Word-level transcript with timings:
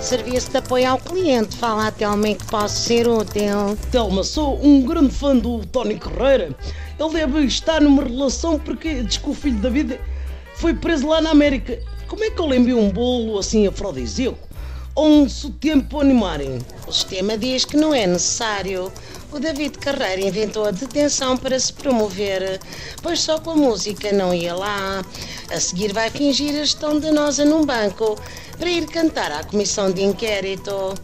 Serviço 0.00 0.50
de 0.50 0.56
apoio 0.56 0.90
ao 0.90 0.98
cliente. 0.98 1.56
Fala 1.56 1.88
até 1.88 2.04
ao 2.04 2.16
que 2.34 2.44
posso 2.46 2.74
ser 2.74 3.06
útil. 3.06 3.76
Telma, 3.92 4.24
sou 4.24 4.58
um 4.64 4.82
grande 4.82 5.14
fã 5.14 5.36
do 5.36 5.64
Tony 5.66 5.98
Carreira. 5.98 6.56
Ele 6.98 7.12
deve 7.12 7.40
estar 7.44 7.82
numa 7.82 8.02
relação 8.02 8.58
porque 8.58 9.02
diz 9.02 9.18
que 9.18 9.28
o 9.28 9.34
filho 9.34 9.58
da 9.58 9.68
vida 9.68 10.00
foi 10.54 10.72
preso 10.72 11.06
lá 11.06 11.20
na 11.20 11.30
América. 11.30 11.78
Como 12.08 12.24
é 12.24 12.30
que 12.30 12.42
ele 12.42 12.56
enviou 12.56 12.80
um 12.80 12.90
bolo 12.90 13.38
assim 13.38 13.66
afrodisíaco? 13.66 14.38
Ou 14.94 15.06
um 15.06 15.28
para 15.88 16.00
animarem? 16.00 16.58
O 16.88 16.92
sistema 16.92 17.36
diz 17.36 17.66
que 17.66 17.76
não 17.76 17.94
é 17.94 18.06
necessário. 18.06 18.90
O 19.32 19.38
David 19.38 19.78
Carreira 19.78 20.20
inventou 20.20 20.66
a 20.66 20.72
detenção 20.72 21.36
para 21.36 21.58
se 21.58 21.72
promover, 21.72 22.60
pois 23.00 23.20
só 23.20 23.38
com 23.38 23.50
a 23.50 23.56
música 23.56 24.12
não 24.12 24.34
ia 24.34 24.54
lá. 24.54 25.04
A 25.50 25.60
seguir 25.60 25.92
vai 25.92 26.10
fingir 26.10 26.50
a 26.50 26.64
gestão 26.64 26.98
danosa 26.98 27.44
num 27.44 27.64
banco 27.64 28.20
para 28.58 28.68
ir 28.68 28.86
cantar 28.86 29.30
à 29.30 29.44
comissão 29.44 29.92
de 29.92 30.02
inquérito. 30.02 30.94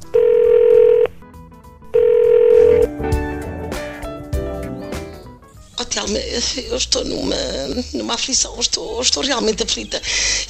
Telma, 5.85 6.19
eu 6.19 6.77
estou 6.77 7.05
numa, 7.05 7.37
numa 7.93 8.15
aflição, 8.15 8.59
estou, 8.59 9.01
estou 9.03 9.23
realmente 9.23 9.63
aflita. 9.63 10.01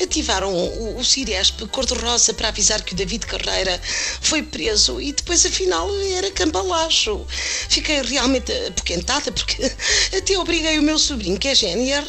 Ativaram 0.00 0.54
o, 0.54 0.98
o 0.98 1.04
Ciresp 1.04 1.66
cor-de-rosa 1.68 2.32
para 2.34 2.48
avisar 2.48 2.82
que 2.82 2.92
o 2.92 2.96
David 2.96 3.26
Carreira 3.26 3.80
foi 4.20 4.42
preso 4.42 5.00
e 5.00 5.12
depois 5.12 5.44
afinal 5.44 5.88
era 6.16 6.30
cambalacho. 6.30 7.26
Fiquei 7.68 8.02
realmente 8.02 8.52
apoquentada 8.68 9.32
porque 9.32 9.64
até 10.16 10.38
obriguei 10.38 10.78
o 10.78 10.82
meu 10.82 10.98
sobrinho, 10.98 11.38
que 11.38 11.48
é 11.48 11.54
génior, 11.54 12.04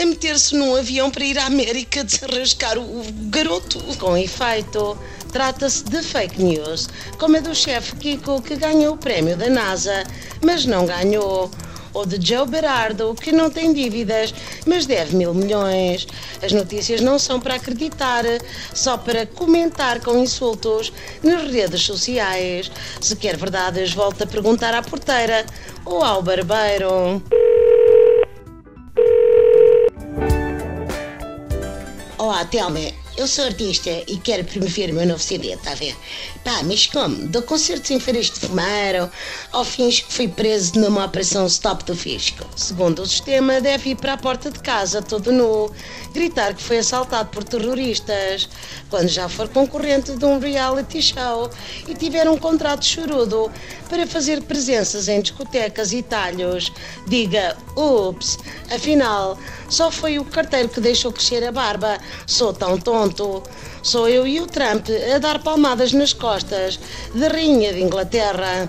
a 0.00 0.04
meter-se 0.04 0.54
num 0.54 0.76
avião 0.76 1.10
para 1.10 1.24
ir 1.24 1.38
à 1.38 1.46
América 1.46 2.04
desarrascar 2.04 2.78
o, 2.78 3.00
o 3.00 3.04
garoto. 3.30 3.78
Com 3.98 4.16
efeito, 4.16 4.98
trata-se 5.32 5.84
de 5.84 6.02
fake 6.02 6.42
news, 6.42 6.88
como 7.18 7.36
a 7.36 7.40
do 7.40 7.54
chefe 7.54 7.96
Kiko 7.96 8.42
que 8.42 8.56
ganhou 8.56 8.94
o 8.94 8.98
prémio 8.98 9.36
da 9.36 9.48
NASA, 9.48 10.04
mas 10.42 10.64
não 10.64 10.86
ganhou 10.86 11.50
ou 11.92 12.06
de 12.06 12.24
Joe 12.24 12.46
Berardo, 12.46 13.14
que 13.14 13.32
não 13.32 13.50
tem 13.50 13.72
dívidas, 13.72 14.34
mas 14.66 14.86
deve 14.86 15.16
mil 15.16 15.34
milhões. 15.34 16.06
As 16.42 16.52
notícias 16.52 17.00
não 17.00 17.18
são 17.18 17.40
para 17.40 17.54
acreditar, 17.54 18.24
só 18.74 18.96
para 18.96 19.26
comentar 19.26 20.00
com 20.00 20.18
insultos 20.18 20.92
nas 21.22 21.50
redes 21.50 21.82
sociais. 21.82 22.70
Se 23.00 23.16
quer 23.16 23.36
verdades, 23.36 23.92
volta 23.92 24.24
a 24.24 24.26
perguntar 24.26 24.74
à 24.74 24.82
porteira 24.82 25.44
ou 25.84 26.02
ao 26.02 26.22
barbeiro. 26.22 27.22
Olá, 32.18 32.44
Telma. 32.44 33.07
Eu 33.18 33.26
sou 33.26 33.46
artista 33.46 33.90
e 34.06 34.16
quero 34.16 34.44
promover 34.44 34.90
o 34.90 34.94
meu 34.94 35.04
novo 35.04 35.20
CD, 35.20 35.52
está 35.52 35.72
a 35.72 35.74
ver? 35.74 35.96
Pá, 36.44 36.62
mas 36.62 36.86
como? 36.86 37.26
Dou 37.26 37.42
concertos 37.42 37.90
em 37.90 37.98
feiras 37.98 38.26
de 38.26 38.38
fumaram 38.38 39.10
ao 39.50 39.64
fins 39.64 39.98
que 39.98 40.12
fui 40.12 40.28
preso 40.28 40.78
numa 40.78 41.04
operação 41.04 41.44
stop 41.48 41.82
do 41.82 41.96
fisco. 41.96 42.46
Segundo 42.54 43.02
o 43.02 43.06
sistema, 43.06 43.60
deve 43.60 43.90
ir 43.90 43.96
para 43.96 44.12
a 44.12 44.16
porta 44.16 44.52
de 44.52 44.60
casa 44.60 45.02
todo 45.02 45.32
nu, 45.32 45.68
gritar 46.14 46.54
que 46.54 46.62
foi 46.62 46.78
assaltado 46.78 47.28
por 47.30 47.42
terroristas, 47.42 48.48
quando 48.88 49.08
já 49.08 49.28
for 49.28 49.48
concorrente 49.48 50.12
de 50.12 50.24
um 50.24 50.38
reality 50.38 51.02
show 51.02 51.50
e 51.88 51.96
tiver 51.96 52.30
um 52.30 52.38
contrato 52.38 52.84
chorudo 52.86 53.50
para 53.88 54.06
fazer 54.06 54.42
presenças 54.42 55.08
em 55.08 55.20
discotecas 55.20 55.92
e 55.92 56.02
talhos. 56.04 56.70
Diga, 57.08 57.56
ups, 57.76 58.38
afinal, 58.70 59.36
só 59.68 59.90
foi 59.90 60.20
o 60.20 60.24
carteiro 60.24 60.68
que 60.68 60.80
deixou 60.80 61.12
crescer 61.12 61.44
a 61.44 61.50
barba. 61.50 61.98
Sou 62.26 62.52
tão 62.52 62.78
tonto. 62.78 63.07
Sou 63.82 64.08
eu 64.08 64.26
e 64.26 64.40
o 64.40 64.46
Trump 64.46 64.88
a 65.14 65.18
dar 65.18 65.42
palmadas 65.42 65.92
nas 65.92 66.12
costas 66.12 66.78
da 67.14 67.28
Rainha 67.28 67.72
de 67.72 67.80
Inglaterra. 67.80 68.68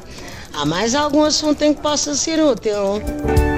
Há 0.53 0.65
mais 0.65 0.95
algum 0.95 1.23
assunto 1.23 1.61
em 1.61 1.73
que 1.73 1.81
possa 1.81 2.15
ser 2.15 2.39
útil? 2.41 3.48